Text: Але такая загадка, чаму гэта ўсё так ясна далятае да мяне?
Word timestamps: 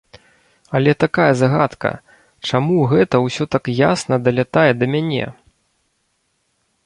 Але 0.77 0.91
такая 1.03 1.27
загадка, 1.41 1.91
чаму 2.51 2.77
гэта 2.95 3.15
ўсё 3.25 3.43
так 3.55 3.63
ясна 3.91 4.15
далятае 4.29 4.69
да 4.79 4.85
мяне? 4.95 5.25